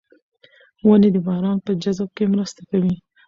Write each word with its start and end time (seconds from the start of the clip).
ونې 0.85 1.09
د 1.15 1.17
باران 1.27 1.57
په 1.65 1.71
جذب 1.83 2.09
کې 2.17 2.25
مرسته 2.33 2.61
کوي. 2.69 2.95